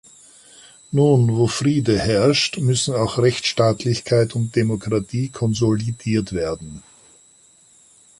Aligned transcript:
Nun, 0.91 1.37
wo 1.37 1.45
Friede 1.45 1.99
herrscht, 1.99 2.57
müssen 2.57 2.95
auch 2.95 3.19
Rechtsstaatlichkeit 3.19 4.35
und 4.35 4.55
Demokratie 4.55 5.29
konsolidiert 5.29 6.33
werden. 6.33 6.81